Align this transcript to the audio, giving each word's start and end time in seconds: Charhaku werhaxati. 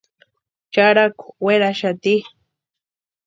Charhaku 0.73 1.25
werhaxati. 1.45 2.13